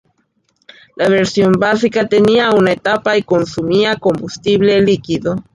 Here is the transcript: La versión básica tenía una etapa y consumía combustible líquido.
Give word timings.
La 0.95 1.09
versión 1.09 1.51
básica 1.51 2.07
tenía 2.09 2.49
una 2.53 2.71
etapa 2.71 3.15
y 3.17 3.21
consumía 3.21 3.97
combustible 3.97 4.81
líquido. 4.81 5.35